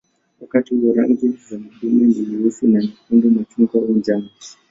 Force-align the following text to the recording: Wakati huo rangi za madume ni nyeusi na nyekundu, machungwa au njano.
Wakati 0.41 0.75
huo 0.75 0.93
rangi 0.93 1.27
za 1.27 1.59
madume 1.59 2.05
ni 2.07 2.25
nyeusi 2.25 2.67
na 2.67 2.81
nyekundu, 2.81 3.31
machungwa 3.31 3.73
au 3.81 3.93
njano. 3.95 4.29